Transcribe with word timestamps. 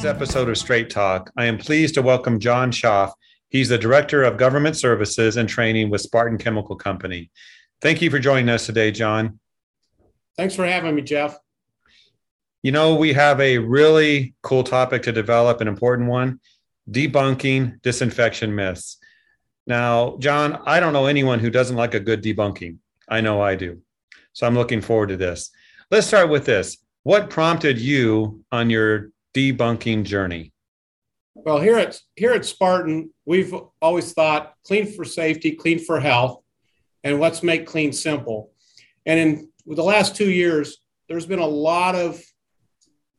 today's 0.00 0.14
episode 0.14 0.48
of 0.48 0.56
Straight 0.56 0.88
Talk, 0.88 1.30
I 1.36 1.44
am 1.44 1.58
pleased 1.58 1.92
to 1.94 2.00
welcome 2.00 2.40
John 2.40 2.72
Schauff. 2.72 3.12
He's 3.50 3.68
the 3.68 3.76
Director 3.76 4.22
of 4.22 4.38
Government 4.38 4.74
Services 4.74 5.36
and 5.36 5.46
Training 5.46 5.90
with 5.90 6.00
Spartan 6.00 6.38
Chemical 6.38 6.74
Company. 6.74 7.30
Thank 7.82 8.00
you 8.00 8.08
for 8.08 8.18
joining 8.18 8.48
us 8.48 8.64
today, 8.64 8.92
John. 8.92 9.40
Thanks 10.38 10.54
for 10.54 10.64
having 10.64 10.94
me, 10.94 11.02
Jeff. 11.02 11.36
You 12.62 12.72
know, 12.72 12.94
we 12.94 13.12
have 13.12 13.42
a 13.42 13.58
really 13.58 14.34
cool 14.42 14.64
topic 14.64 15.02
to 15.02 15.12
develop, 15.12 15.60
an 15.60 15.68
important 15.68 16.08
one 16.08 16.40
debunking 16.90 17.82
disinfection 17.82 18.54
myths. 18.54 18.96
Now, 19.66 20.16
John, 20.18 20.62
I 20.64 20.80
don't 20.80 20.94
know 20.94 21.06
anyone 21.06 21.40
who 21.40 21.50
doesn't 21.50 21.76
like 21.76 21.92
a 21.92 22.00
good 22.00 22.22
debunking. 22.22 22.78
I 23.06 23.20
know 23.20 23.42
I 23.42 23.54
do. 23.54 23.82
So 24.32 24.46
I'm 24.46 24.54
looking 24.54 24.80
forward 24.80 25.10
to 25.10 25.18
this. 25.18 25.50
Let's 25.90 26.06
start 26.06 26.30
with 26.30 26.46
this. 26.46 26.78
What 27.02 27.28
prompted 27.28 27.78
you 27.78 28.42
on 28.50 28.70
your 28.70 29.10
debunking 29.34 30.04
journey? 30.04 30.52
Well, 31.34 31.60
here 31.60 31.76
at 31.76 31.98
here 32.16 32.32
at 32.32 32.44
Spartan, 32.44 33.12
we've 33.24 33.54
always 33.80 34.12
thought 34.12 34.54
clean 34.64 34.86
for 34.86 35.04
safety, 35.04 35.52
clean 35.52 35.78
for 35.78 36.00
health, 36.00 36.42
and 37.04 37.20
let's 37.20 37.42
make 37.42 37.66
clean 37.66 37.92
simple. 37.92 38.50
And 39.06 39.18
in 39.18 39.48
the 39.66 39.82
last 39.82 40.16
two 40.16 40.30
years, 40.30 40.78
there's 41.08 41.26
been 41.26 41.38
a 41.38 41.46
lot 41.46 41.94
of 41.94 42.20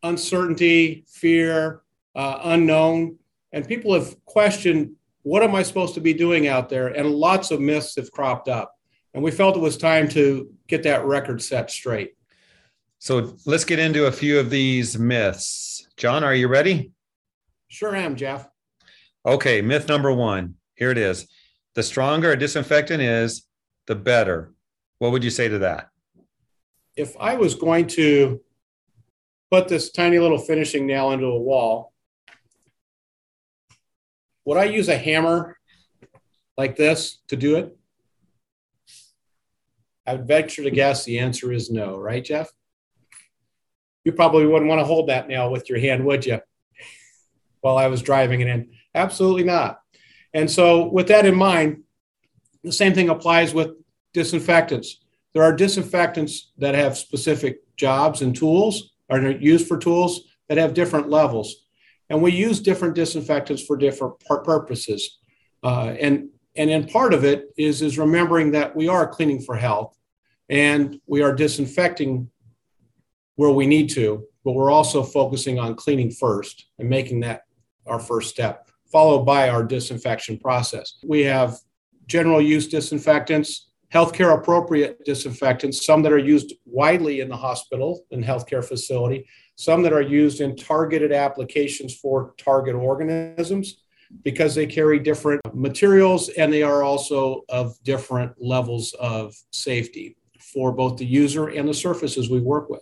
uncertainty, 0.03 1.05
fear, 1.07 1.81
uh, 2.15 2.39
unknown, 2.43 3.17
and 3.51 3.67
people 3.67 3.93
have 3.93 4.15
questioned 4.25 4.95
what 5.23 5.43
am 5.43 5.53
I 5.53 5.63
supposed 5.63 5.93
to 5.95 6.01
be 6.01 6.13
doing 6.13 6.47
out 6.47 6.69
there? 6.69 6.87
And 6.87 7.11
lots 7.11 7.51
of 7.51 7.59
myths 7.59 7.95
have 7.95 8.11
cropped 8.11 8.47
up. 8.47 8.75
And 9.13 9.23
we 9.23 9.31
felt 9.31 9.55
it 9.55 9.59
was 9.59 9.77
time 9.77 10.07
to 10.09 10.51
get 10.67 10.83
that 10.83 11.05
record 11.05 11.41
set 11.41 11.69
straight. 11.69 12.15
So 12.99 13.35
let's 13.45 13.65
get 13.65 13.79
into 13.79 14.05
a 14.05 14.11
few 14.11 14.39
of 14.39 14.49
these 14.49 14.97
myths. 14.97 15.70
John, 16.01 16.23
are 16.23 16.33
you 16.33 16.47
ready? 16.47 16.93
Sure 17.67 17.95
am, 17.95 18.15
Jeff. 18.15 18.49
Okay, 19.23 19.61
myth 19.61 19.87
number 19.87 20.11
one. 20.11 20.55
Here 20.73 20.89
it 20.89 20.97
is. 20.97 21.27
The 21.75 21.83
stronger 21.83 22.31
a 22.31 22.35
disinfectant 22.35 23.03
is, 23.03 23.45
the 23.85 23.93
better. 23.93 24.51
What 24.97 25.11
would 25.11 25.23
you 25.23 25.29
say 25.29 25.47
to 25.47 25.59
that? 25.59 25.89
If 26.95 27.15
I 27.19 27.35
was 27.35 27.53
going 27.53 27.85
to 27.89 28.41
put 29.51 29.67
this 29.67 29.91
tiny 29.91 30.17
little 30.17 30.39
finishing 30.39 30.87
nail 30.87 31.11
into 31.11 31.27
a 31.27 31.39
wall, 31.39 31.93
would 34.45 34.57
I 34.57 34.63
use 34.63 34.89
a 34.89 34.97
hammer 34.97 35.59
like 36.57 36.75
this 36.77 37.19
to 37.27 37.35
do 37.35 37.57
it? 37.57 37.77
I 40.07 40.15
would 40.15 40.27
venture 40.27 40.63
to 40.63 40.71
guess 40.71 41.05
the 41.05 41.19
answer 41.19 41.51
is 41.53 41.69
no, 41.69 41.95
right, 41.95 42.25
Jeff? 42.25 42.51
You 44.03 44.11
probably 44.11 44.45
wouldn't 44.45 44.69
want 44.69 44.79
to 44.79 44.85
hold 44.85 45.09
that 45.09 45.27
nail 45.27 45.51
with 45.51 45.69
your 45.69 45.79
hand, 45.79 46.05
would 46.05 46.25
you? 46.25 46.39
While 47.61 47.77
I 47.77 47.87
was 47.87 48.01
driving 48.01 48.41
it 48.41 48.47
in. 48.47 48.71
Absolutely 48.95 49.43
not. 49.43 49.81
And 50.33 50.49
so, 50.49 50.87
with 50.87 51.07
that 51.07 51.25
in 51.25 51.35
mind, 51.35 51.83
the 52.63 52.71
same 52.71 52.93
thing 52.93 53.09
applies 53.09 53.53
with 53.53 53.71
disinfectants. 54.13 54.97
There 55.33 55.43
are 55.43 55.53
disinfectants 55.53 56.51
that 56.57 56.75
have 56.75 56.97
specific 56.97 57.59
jobs 57.77 58.21
and 58.21 58.35
tools, 58.35 58.91
are 59.09 59.31
used 59.31 59.67
for 59.67 59.77
tools 59.77 60.21
that 60.47 60.57
have 60.57 60.73
different 60.73 61.09
levels. 61.09 61.65
And 62.09 62.21
we 62.21 62.31
use 62.31 62.59
different 62.59 62.95
disinfectants 62.95 63.63
for 63.63 63.77
different 63.77 64.19
purposes. 64.19 65.19
Uh, 65.63 65.95
and, 65.99 66.29
and 66.55 66.69
in 66.69 66.87
part 66.87 67.13
of 67.13 67.23
it 67.23 67.45
is, 67.57 67.81
is 67.81 67.97
remembering 67.97 68.51
that 68.51 68.75
we 68.75 68.87
are 68.87 69.07
cleaning 69.07 69.41
for 69.41 69.55
health 69.55 69.97
and 70.49 70.99
we 71.07 71.21
are 71.21 71.33
disinfecting 71.33 72.29
where 73.35 73.51
we 73.51 73.65
need 73.65 73.89
to, 73.89 74.25
but 74.43 74.53
we're 74.53 74.71
also 74.71 75.03
focusing 75.03 75.59
on 75.59 75.75
cleaning 75.75 76.11
first 76.11 76.67
and 76.79 76.89
making 76.89 77.19
that 77.21 77.43
our 77.87 77.99
first 77.99 78.29
step, 78.29 78.69
followed 78.91 79.25
by 79.25 79.49
our 79.49 79.63
disinfection 79.63 80.37
process. 80.37 80.95
We 81.03 81.21
have 81.21 81.57
general 82.07 82.41
use 82.41 82.67
disinfectants, 82.67 83.69
healthcare 83.93 84.37
appropriate 84.37 85.03
disinfectants, 85.05 85.85
some 85.85 86.01
that 86.03 86.11
are 86.11 86.17
used 86.17 86.53
widely 86.65 87.19
in 87.19 87.29
the 87.29 87.35
hospital 87.35 88.05
and 88.11 88.23
healthcare 88.23 88.63
facility, 88.63 89.27
some 89.55 89.81
that 89.83 89.93
are 89.93 90.01
used 90.01 90.41
in 90.41 90.55
targeted 90.55 91.11
applications 91.11 91.95
for 91.95 92.33
target 92.37 92.75
organisms 92.75 93.83
because 94.23 94.55
they 94.55 94.65
carry 94.65 94.99
different 94.99 95.41
materials 95.53 96.29
and 96.29 96.51
they 96.51 96.63
are 96.63 96.83
also 96.83 97.43
of 97.49 97.81
different 97.83 98.33
levels 98.39 98.93
of 98.99 99.33
safety 99.51 100.17
for 100.39 100.71
both 100.71 100.97
the 100.97 101.05
user 101.05 101.47
and 101.47 101.67
the 101.67 101.73
surfaces 101.73 102.29
we 102.29 102.39
work 102.39 102.69
with. 102.69 102.81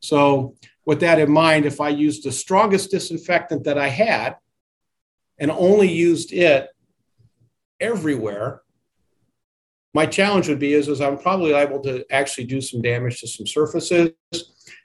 So, 0.00 0.54
with 0.84 1.00
that 1.00 1.18
in 1.18 1.30
mind, 1.30 1.66
if 1.66 1.80
I 1.80 1.90
used 1.90 2.24
the 2.24 2.32
strongest 2.32 2.90
disinfectant 2.90 3.64
that 3.64 3.78
I 3.78 3.88
had 3.88 4.36
and 5.38 5.50
only 5.50 5.90
used 5.90 6.32
it 6.32 6.68
everywhere, 7.80 8.62
my 9.94 10.06
challenge 10.06 10.48
would 10.48 10.58
be 10.58 10.74
is, 10.74 10.88
is 10.88 11.00
I'm 11.00 11.18
probably 11.18 11.52
able 11.52 11.80
to 11.80 12.04
actually 12.10 12.44
do 12.44 12.60
some 12.60 12.80
damage 12.80 13.20
to 13.20 13.28
some 13.28 13.46
surfaces 13.46 14.12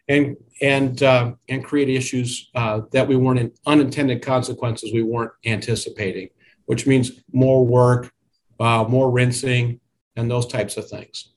and 0.08 0.36
and 0.62 1.02
uh, 1.04 1.34
and 1.50 1.64
create 1.64 1.90
issues 1.90 2.50
uh, 2.56 2.82
that 2.92 3.08
we 3.08 3.16
weren't 3.16 3.40
in, 3.40 3.52
unintended 3.66 4.22
consequences 4.22 4.92
we 4.94 5.04
weren't 5.04 5.32
anticipating, 5.46 6.30
which 6.66 6.86
means 6.88 7.24
more 7.32 7.66
work, 7.66 8.12
uh, 8.60 8.84
more 8.88 9.12
rinsing, 9.12 9.80
and 10.16 10.30
those 10.30 10.48
types 10.48 10.78
of 10.78 10.90
things. 10.90 11.34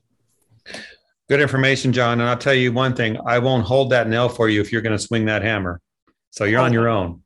Good 1.29 1.41
information, 1.41 1.93
John. 1.93 2.21
And 2.21 2.29
I'll 2.29 2.39
tell 2.39 2.55
you 2.55 2.73
one 2.73 2.95
thing 2.95 3.19
I 3.27 3.39
won't 3.39 3.65
hold 3.65 3.91
that 3.91 4.09
nail 4.09 4.29
for 4.29 4.49
you 4.49 4.61
if 4.61 4.73
you're 4.73 4.83
going 4.83 4.97
to 4.97 5.03
swing 5.03 5.25
that 5.27 5.43
hammer. 5.43 5.81
So 6.31 6.45
you're 6.45 6.61
on 6.61 6.73
your 6.73 6.89
own. 6.89 7.23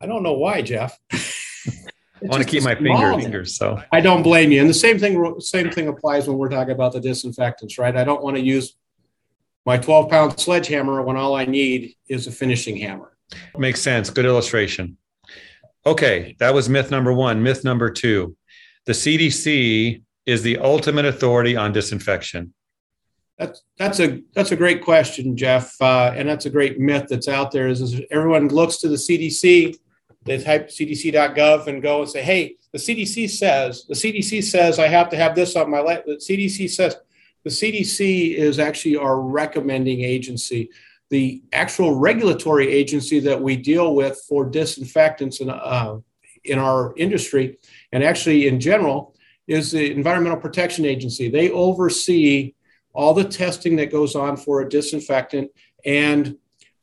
I 0.00 0.06
don't 0.06 0.22
know 0.22 0.32
why, 0.32 0.62
Jeff. 0.62 0.98
I 1.12 2.26
want 2.26 2.42
to 2.42 2.48
keep 2.48 2.62
my 2.62 2.74
fingers, 2.74 3.56
so 3.56 3.82
I 3.92 4.00
don't 4.00 4.22
blame 4.22 4.52
you. 4.52 4.60
And 4.60 4.68
the 4.68 4.74
same 4.74 4.98
thing, 4.98 5.40
same 5.40 5.70
thing 5.70 5.88
applies 5.88 6.28
when 6.28 6.38
we're 6.38 6.48
talking 6.48 6.72
about 6.72 6.92
the 6.92 7.00
disinfectants, 7.00 7.78
right? 7.78 7.96
I 7.96 8.04
don't 8.04 8.22
want 8.22 8.36
to 8.36 8.42
use 8.42 8.76
my 9.66 9.78
12 9.78 10.10
pound 10.10 10.38
sledgehammer 10.38 11.02
when 11.02 11.16
all 11.16 11.34
I 11.34 11.44
need 11.44 11.96
is 12.08 12.26
a 12.26 12.32
finishing 12.32 12.76
hammer. 12.76 13.16
Makes 13.56 13.80
sense. 13.80 14.10
Good 14.10 14.26
illustration. 14.26 14.96
Okay, 15.86 16.36
that 16.40 16.52
was 16.52 16.68
myth 16.68 16.90
number 16.90 17.12
one. 17.12 17.42
Myth 17.42 17.64
number 17.64 17.90
two 17.90 18.36
the 18.86 18.92
CDC 18.92 20.02
is 20.26 20.42
the 20.42 20.58
ultimate 20.58 21.04
authority 21.04 21.56
on 21.56 21.72
disinfection. 21.72 22.54
That's 23.40 23.62
that's 23.78 24.00
a 24.00 24.20
that's 24.34 24.52
a 24.52 24.56
great 24.56 24.84
question, 24.84 25.34
Jeff, 25.34 25.74
uh, 25.80 26.12
and 26.14 26.28
that's 26.28 26.44
a 26.44 26.50
great 26.50 26.78
myth 26.78 27.06
that's 27.08 27.26
out 27.26 27.50
there. 27.50 27.68
Is, 27.68 27.80
is 27.80 28.02
everyone 28.10 28.48
looks 28.48 28.76
to 28.78 28.88
the 28.88 28.96
CDC, 28.96 29.78
they 30.26 30.42
type 30.42 30.68
CDC.gov 30.68 31.66
and 31.66 31.82
go 31.82 32.02
and 32.02 32.10
say, 32.10 32.20
"Hey, 32.22 32.56
the 32.72 32.78
CDC 32.78 33.30
says 33.30 33.86
the 33.88 33.94
CDC 33.94 34.44
says 34.44 34.78
I 34.78 34.88
have 34.88 35.08
to 35.08 35.16
have 35.16 35.34
this 35.34 35.56
on 35.56 35.70
my 35.70 35.80
list." 35.80 36.02
The 36.04 36.16
CDC 36.16 36.68
says 36.68 36.98
the 37.42 37.48
CDC 37.48 38.34
is 38.34 38.58
actually 38.58 38.96
our 38.96 39.18
recommending 39.18 40.02
agency, 40.02 40.68
the 41.08 41.42
actual 41.54 41.94
regulatory 41.94 42.68
agency 42.68 43.20
that 43.20 43.40
we 43.40 43.56
deal 43.56 43.94
with 43.94 44.22
for 44.28 44.44
disinfectants 44.44 45.40
in 45.40 45.48
uh, 45.48 45.96
in 46.44 46.58
our 46.58 46.92
industry, 46.98 47.56
and 47.90 48.04
actually 48.04 48.48
in 48.48 48.60
general, 48.60 49.14
is 49.46 49.70
the 49.70 49.90
Environmental 49.92 50.38
Protection 50.38 50.84
Agency. 50.84 51.30
They 51.30 51.50
oversee 51.50 52.52
all 52.92 53.14
the 53.14 53.24
testing 53.24 53.76
that 53.76 53.92
goes 53.92 54.14
on 54.14 54.36
for 54.36 54.60
a 54.60 54.68
disinfectant 54.68 55.50
and 55.84 56.36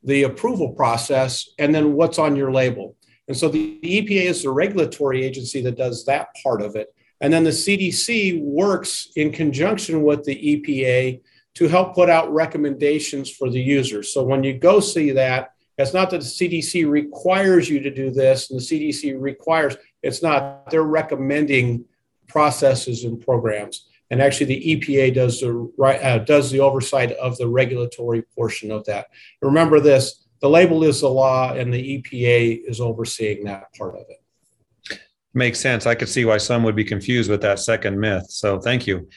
the 0.03 0.23
approval 0.23 0.69
process, 0.69 1.49
and 1.59 1.73
then 1.73 1.93
what's 1.93 2.19
on 2.19 2.35
your 2.35 2.51
label. 2.51 2.95
And 3.27 3.35
so 3.35 3.49
the 3.49 3.79
EPA 3.83 4.25
is 4.25 4.43
the 4.43 4.51
regulatory 4.51 5.23
agency 5.23 5.61
that 5.61 5.77
does 5.77 6.05
that 6.05 6.29
part 6.41 6.61
of 6.61 6.75
it. 6.75 6.93
And 7.19 7.33
then 7.33 7.43
the 7.43 7.49
CDC 7.49 8.41
works 8.41 9.09
in 9.15 9.31
conjunction 9.31 10.03
with 10.03 10.23
the 10.23 10.35
EPA 10.35 11.21
to 11.55 11.67
help 11.67 11.95
put 11.95 12.09
out 12.09 12.31
recommendations 12.31 13.29
for 13.29 13.49
the 13.49 13.59
users. 13.59 14.13
So 14.13 14.23
when 14.23 14.43
you 14.43 14.53
go 14.53 14.79
see 14.79 15.11
that, 15.11 15.53
it's 15.77 15.93
not 15.93 16.09
that 16.11 16.21
the 16.21 16.25
CDC 16.25 16.89
requires 16.89 17.69
you 17.69 17.79
to 17.81 17.89
do 17.89 18.11
this 18.11 18.49
and 18.49 18.59
the 18.59 18.63
CDC 18.63 19.19
requires, 19.19 19.75
it's 20.01 20.23
not, 20.23 20.69
they're 20.69 20.83
recommending 20.83 21.85
processes 22.27 23.03
and 23.03 23.19
programs 23.19 23.87
and 24.09 24.21
actually 24.21 24.45
the 24.47 24.75
EPA 24.75 25.13
does 25.13 25.39
the 25.41 25.69
uh, 25.83 26.19
does 26.19 26.51
the 26.51 26.59
oversight 26.59 27.11
of 27.13 27.37
the 27.37 27.47
regulatory 27.47 28.21
portion 28.21 28.71
of 28.71 28.85
that. 28.85 29.07
Remember 29.41 29.79
this: 29.79 30.27
the 30.41 30.49
label 30.49 30.83
is 30.83 31.01
the 31.01 31.09
law, 31.09 31.53
and 31.53 31.73
the 31.73 32.01
EPA 32.01 32.61
is 32.65 32.79
overseeing 32.79 33.43
that 33.45 33.73
part 33.73 33.95
of 33.95 34.05
it. 34.09 34.99
Makes 35.33 35.59
sense. 35.59 35.85
I 35.85 35.95
could 35.95 36.09
see 36.09 36.25
why 36.25 36.37
some 36.37 36.63
would 36.63 36.75
be 36.75 36.83
confused 36.83 37.29
with 37.29 37.41
that 37.41 37.59
second 37.59 37.99
myth. 37.99 38.25
So 38.29 38.59
thank 38.59 38.87
you. 38.87 39.07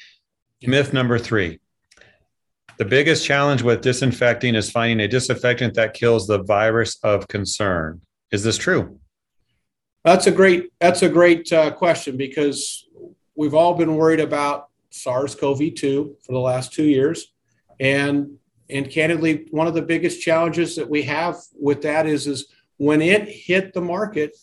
Myth 0.63 0.93
number 0.93 1.19
three. 1.19 1.61
The 2.79 2.85
biggest 2.85 3.27
challenge 3.27 3.63
with 3.63 3.83
disinfecting 3.83 4.55
is 4.55 4.71
finding 4.71 5.01
a 5.01 5.09
disinfectant 5.09 5.75
that 5.75 5.93
kills 5.93 6.27
the 6.27 6.43
virus 6.43 6.99
of 7.03 7.29
concern. 7.29 8.01
Is 8.33 8.43
this 8.43 8.57
true? 8.57 9.01
That's 10.05 10.27
a 10.27 10.31
great 10.31 10.71
that's 10.81 11.03
a 11.03 11.09
great 11.09 11.53
uh, 11.53 11.73
question 11.73 12.17
because 12.17 12.87
we've 13.37 13.55
all 13.55 13.75
been 13.75 13.97
worried 13.97 14.21
about 14.21 14.70
SARS-CoV-2 14.91 16.25
for 16.25 16.33
the 16.33 16.39
last 16.39 16.73
two 16.73 16.85
years, 16.85 17.33
and 17.79 18.37
and 18.69 18.89
candidly, 18.89 19.49
one 19.51 19.67
of 19.67 19.75
the 19.75 19.83
biggest 19.83 20.23
challenges 20.23 20.77
that 20.77 20.89
we 20.89 21.03
have 21.03 21.37
with 21.61 21.83
that 21.83 22.07
is 22.07 22.27
is 22.27 22.47
when 22.77 23.03
it 23.03 23.29
hit 23.29 23.75
the 23.75 23.81
market, 23.81 24.37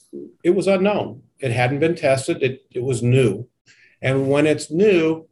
it 0.43 0.51
was 0.51 0.67
unknown. 0.67 1.23
It 1.39 1.51
hadn't 1.51 1.79
been 1.79 1.95
tested, 1.95 2.43
it, 2.43 2.65
it 2.71 2.83
was 2.83 3.01
new. 3.01 3.47
And 4.01 4.29
when 4.29 4.45
it's 4.45 4.69
new, 4.69 5.27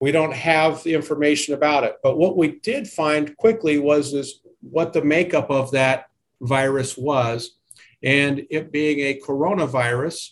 we 0.00 0.12
don't 0.12 0.32
have 0.32 0.82
the 0.82 0.94
information 0.94 1.54
about 1.54 1.84
it. 1.84 1.96
But 2.02 2.16
what 2.16 2.36
we 2.36 2.58
did 2.60 2.88
find 2.88 3.36
quickly 3.36 3.78
was 3.78 4.14
is 4.14 4.40
what 4.60 4.92
the 4.92 5.04
makeup 5.04 5.50
of 5.50 5.70
that 5.72 6.06
virus 6.40 6.96
was. 6.96 7.56
And 8.02 8.46
it 8.50 8.72
being 8.72 9.00
a 9.00 9.20
coronavirus, 9.20 10.30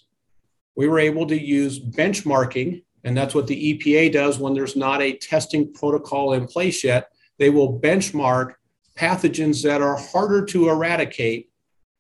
we 0.76 0.88
were 0.88 0.98
able 0.98 1.26
to 1.26 1.38
use 1.40 1.78
benchmarking, 1.78 2.82
and 3.04 3.16
that's 3.16 3.34
what 3.34 3.46
the 3.46 3.74
EPA 3.74 4.12
does 4.12 4.38
when 4.38 4.54
there's 4.54 4.76
not 4.76 5.02
a 5.02 5.16
testing 5.16 5.72
protocol 5.72 6.32
in 6.32 6.46
place 6.46 6.82
yet. 6.82 7.10
They 7.38 7.50
will 7.50 7.78
benchmark 7.78 8.54
pathogens 8.96 9.62
that 9.62 9.82
are 9.82 9.96
harder 9.96 10.44
to 10.46 10.70
eradicate 10.70 11.50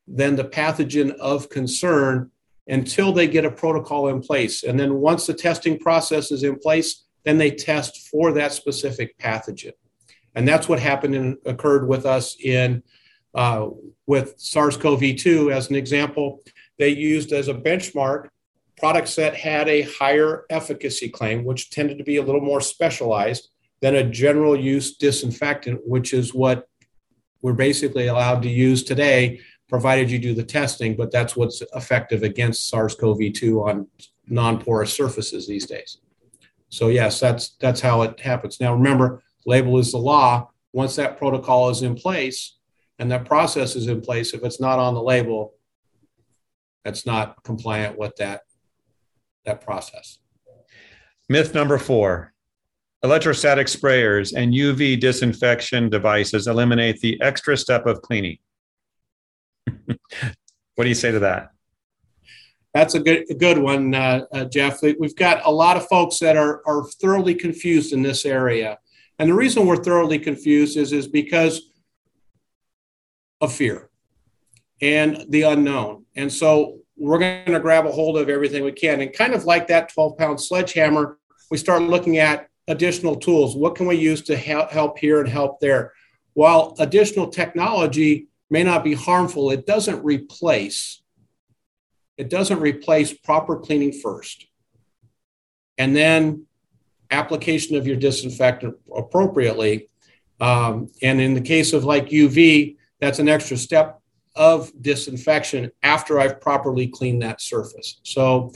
than 0.08 0.36
the 0.36 0.44
pathogen 0.44 1.12
of 1.16 1.50
concern 1.50 2.30
until 2.66 3.12
they 3.12 3.26
get 3.26 3.44
a 3.44 3.50
protocol 3.50 4.08
in 4.08 4.22
place. 4.22 4.62
And 4.62 4.80
then 4.80 4.94
once 4.94 5.26
the 5.26 5.34
testing 5.34 5.78
process 5.78 6.32
is 6.32 6.42
in 6.42 6.58
place, 6.58 7.04
then 7.24 7.36
they 7.36 7.50
test 7.50 8.08
for 8.08 8.32
that 8.32 8.52
specific 8.52 9.18
pathogen. 9.18 9.72
And 10.34 10.48
that's 10.48 10.68
what 10.68 10.80
happened 10.80 11.14
and 11.14 11.36
occurred 11.44 11.86
with 11.86 12.06
us 12.06 12.36
in 12.42 12.82
uh, 13.34 13.68
with 14.06 14.34
SARS-CoV-2 14.38 15.52
as 15.52 15.68
an 15.68 15.76
example. 15.76 16.42
They 16.78 16.90
used 16.90 17.32
as 17.32 17.48
a 17.48 17.54
benchmark 17.54 18.28
products 18.76 19.14
that 19.16 19.34
had 19.34 19.68
a 19.68 19.82
higher 19.82 20.44
efficacy 20.50 21.08
claim, 21.08 21.44
which 21.44 21.70
tended 21.70 21.98
to 21.98 22.04
be 22.04 22.16
a 22.16 22.22
little 22.22 22.40
more 22.40 22.60
specialized 22.60 23.48
than 23.80 23.96
a 23.96 24.08
general 24.08 24.58
use 24.58 24.96
disinfectant, 24.96 25.80
which 25.86 26.12
is 26.12 26.34
what 26.34 26.68
we're 27.42 27.52
basically 27.52 28.06
allowed 28.06 28.42
to 28.42 28.48
use 28.48 28.82
today, 28.82 29.40
provided 29.68 30.10
you 30.10 30.18
do 30.18 30.34
the 30.34 30.42
testing. 30.42 30.96
But 30.96 31.10
that's 31.10 31.36
what's 31.36 31.62
effective 31.74 32.22
against 32.22 32.68
SARS-CoV-2 32.68 33.68
on 33.68 33.86
non-porous 34.26 34.92
surfaces 34.92 35.46
these 35.46 35.66
days. 35.66 35.98
So 36.70 36.88
yes, 36.88 37.20
that's 37.20 37.50
that's 37.60 37.80
how 37.80 38.02
it 38.02 38.18
happens. 38.18 38.58
Now 38.58 38.74
remember, 38.74 39.22
label 39.46 39.78
is 39.78 39.92
the 39.92 39.98
law. 39.98 40.50
Once 40.72 40.96
that 40.96 41.18
protocol 41.18 41.70
is 41.70 41.82
in 41.82 41.94
place 41.94 42.56
and 42.98 43.10
that 43.10 43.24
process 43.24 43.76
is 43.76 43.86
in 43.86 44.00
place, 44.00 44.34
if 44.34 44.42
it's 44.42 44.60
not 44.60 44.78
on 44.80 44.94
the 44.94 45.02
label, 45.02 45.54
that's 46.84 47.06
not 47.06 47.42
compliant 47.44 47.96
with 47.96 48.16
that 48.16 48.40
that 49.44 49.60
process. 49.60 50.18
Myth 51.28 51.54
number 51.54 51.78
four 51.78 52.32
electrostatic 53.02 53.66
sprayers 53.66 54.32
and 54.34 54.54
UV 54.54 54.98
disinfection 54.98 55.90
devices 55.90 56.46
eliminate 56.46 57.00
the 57.00 57.20
extra 57.20 57.54
step 57.54 57.84
of 57.84 58.00
cleaning. 58.00 58.38
what 59.66 60.84
do 60.84 60.88
you 60.88 60.94
say 60.94 61.10
to 61.10 61.18
that? 61.18 61.50
That's 62.72 62.94
a 62.94 63.00
good, 63.00 63.24
a 63.30 63.34
good 63.34 63.58
one, 63.58 63.94
uh, 63.94 64.24
uh, 64.32 64.44
Jeff. 64.46 64.80
We've 64.82 65.14
got 65.14 65.46
a 65.46 65.50
lot 65.50 65.76
of 65.76 65.86
folks 65.86 66.18
that 66.20 66.36
are, 66.36 66.62
are 66.66 66.84
thoroughly 67.00 67.34
confused 67.34 67.92
in 67.92 68.02
this 68.02 68.24
area. 68.24 68.78
And 69.18 69.28
the 69.28 69.34
reason 69.34 69.66
we're 69.66 69.84
thoroughly 69.84 70.18
confused 70.18 70.76
is, 70.78 70.92
is 70.92 71.06
because 71.06 71.70
of 73.40 73.52
fear 73.52 73.90
and 74.80 75.24
the 75.28 75.42
unknown. 75.42 76.06
And 76.16 76.32
so 76.32 76.78
we're 76.96 77.18
going 77.18 77.52
to 77.52 77.60
grab 77.60 77.86
a 77.86 77.92
hold 77.92 78.18
of 78.18 78.28
everything 78.28 78.64
we 78.64 78.72
can. 78.72 79.00
And 79.00 79.12
kind 79.12 79.34
of 79.34 79.44
like 79.44 79.68
that 79.68 79.92
12 79.92 80.16
pound 80.16 80.40
sledgehammer, 80.40 81.18
we 81.50 81.56
start 81.56 81.82
looking 81.82 82.18
at 82.18 82.48
additional 82.68 83.16
tools. 83.16 83.56
What 83.56 83.74
can 83.74 83.86
we 83.86 83.96
use 83.96 84.22
to 84.22 84.36
help 84.36 84.98
here 84.98 85.20
and 85.20 85.28
help 85.28 85.60
there? 85.60 85.92
While 86.34 86.74
additional 86.78 87.28
technology 87.28 88.28
may 88.50 88.62
not 88.62 88.84
be 88.84 88.94
harmful, 88.94 89.50
it 89.50 89.66
doesn't 89.66 90.04
replace. 90.04 91.02
It 92.16 92.30
doesn't 92.30 92.60
replace 92.60 93.12
proper 93.12 93.58
cleaning 93.58 93.92
first. 93.92 94.46
And 95.76 95.94
then 95.94 96.46
application 97.10 97.76
of 97.76 97.86
your 97.86 97.96
disinfectant 97.96 98.76
appropriately. 98.94 99.88
Um, 100.40 100.90
and 101.02 101.20
in 101.20 101.34
the 101.34 101.40
case 101.40 101.72
of 101.72 101.84
like 101.84 102.08
UV, 102.08 102.76
that's 103.00 103.18
an 103.18 103.28
extra 103.28 103.56
step 103.56 104.00
of 104.36 104.72
disinfection 104.80 105.70
after 105.82 106.18
I've 106.18 106.40
properly 106.40 106.88
cleaned 106.88 107.22
that 107.22 107.40
surface. 107.40 108.00
So 108.02 108.52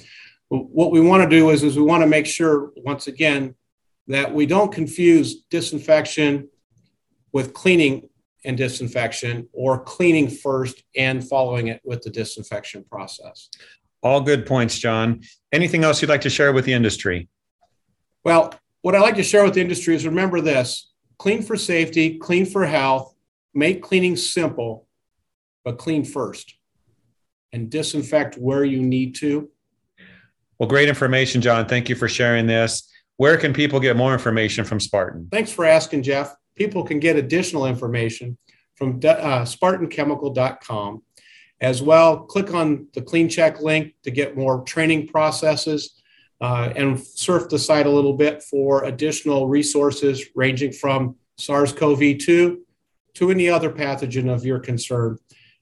what 0.48 0.90
we 0.90 1.00
want 1.00 1.22
to 1.22 1.28
do 1.28 1.50
is, 1.50 1.62
is 1.62 1.76
we 1.76 1.82
want 1.82 2.02
to 2.02 2.08
make 2.08 2.26
sure, 2.26 2.72
once 2.76 3.06
again, 3.06 3.54
that 4.06 4.34
we 4.34 4.46
don't 4.46 4.72
confuse 4.72 5.42
disinfection 5.50 6.48
with 7.32 7.52
cleaning 7.52 8.08
and 8.44 8.56
disinfection 8.56 9.48
or 9.52 9.78
cleaning 9.78 10.28
first 10.28 10.82
and 10.96 11.26
following 11.26 11.68
it 11.68 11.80
with 11.84 12.02
the 12.02 12.10
disinfection 12.10 12.84
process. 12.90 13.50
All 14.02 14.20
good 14.20 14.46
points, 14.46 14.78
John. 14.78 15.20
Anything 15.52 15.84
else 15.84 16.00
you'd 16.00 16.08
like 16.08 16.22
to 16.22 16.30
share 16.30 16.52
with 16.52 16.64
the 16.64 16.72
industry? 16.72 17.28
Well, 18.24 18.54
what 18.82 18.94
I 18.94 19.00
like 19.00 19.16
to 19.16 19.22
share 19.22 19.44
with 19.44 19.54
the 19.54 19.60
industry 19.60 19.94
is 19.94 20.06
remember 20.06 20.40
this 20.40 20.92
clean 21.18 21.42
for 21.42 21.56
safety, 21.56 22.16
clean 22.16 22.46
for 22.46 22.64
health, 22.64 23.14
make 23.52 23.82
cleaning 23.82 24.16
simple, 24.16 24.87
but 25.68 25.76
clean 25.76 26.02
first 26.02 26.54
and 27.52 27.68
disinfect 27.68 28.36
where 28.36 28.64
you 28.64 28.80
need 28.80 29.14
to. 29.16 29.50
Well, 30.58 30.66
great 30.66 30.88
information, 30.88 31.42
John. 31.42 31.66
Thank 31.66 31.90
you 31.90 31.94
for 31.94 32.08
sharing 32.08 32.46
this. 32.46 32.90
Where 33.18 33.36
can 33.36 33.52
people 33.52 33.78
get 33.78 33.94
more 33.94 34.14
information 34.14 34.64
from 34.64 34.80
Spartan? 34.80 35.28
Thanks 35.30 35.52
for 35.52 35.66
asking, 35.66 36.04
Jeff. 36.04 36.34
People 36.54 36.84
can 36.84 37.00
get 37.00 37.16
additional 37.16 37.66
information 37.66 38.38
from 38.76 38.96
uh, 38.96 39.44
SpartanChemical.com. 39.44 41.02
As 41.60 41.82
well, 41.82 42.20
click 42.20 42.54
on 42.54 42.86
the 42.94 43.02
Clean 43.02 43.28
Check 43.28 43.60
link 43.60 43.92
to 44.04 44.10
get 44.10 44.38
more 44.38 44.62
training 44.64 45.08
processes 45.08 46.00
uh, 46.40 46.72
and 46.76 46.98
surf 46.98 47.50
the 47.50 47.58
site 47.58 47.84
a 47.84 47.90
little 47.90 48.14
bit 48.14 48.42
for 48.42 48.84
additional 48.84 49.48
resources 49.48 50.28
ranging 50.34 50.72
from 50.72 51.16
SARS 51.36 51.74
CoV 51.74 52.16
2 52.16 52.62
to 53.16 53.30
any 53.30 53.50
other 53.50 53.70
pathogen 53.70 54.32
of 54.32 54.46
your 54.46 54.60
concern 54.60 55.18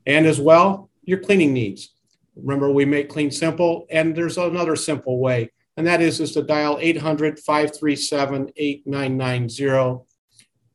and 0.07 0.27
as 0.27 0.41
well 0.41 0.91
your 1.03 1.19
cleaning 1.19 1.53
needs. 1.53 1.95
Remember, 2.37 2.71
we 2.71 2.85
make 2.85 3.09
clean 3.09 3.31
simple, 3.31 3.87
and 3.91 4.15
there's 4.15 4.37
another 4.37 4.77
simple 4.77 5.19
way, 5.19 5.51
and 5.77 5.87
that 5.87 6.03
is 6.03 6.19
just 6.19 6.35
to 6.35 6.43
dial 6.43 6.79
800 6.81 7.39
537 7.39 8.53
8990 8.57 10.05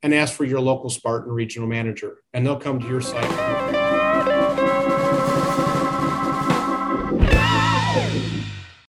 and 0.04 0.16
ask 0.16 0.34
for 0.34 0.46
your 0.46 0.60
local 0.60 0.90
Spartan 0.90 1.32
regional 1.32 1.68
manager, 1.68 2.18
and 2.34 2.46
they'll 2.46 2.60
come 2.60 2.80
to 2.80 2.88
your 2.88 3.02
site 3.02 3.61